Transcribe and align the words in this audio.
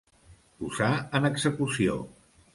Posar 0.63 0.89
en 1.21 1.31
execució. 1.31 2.01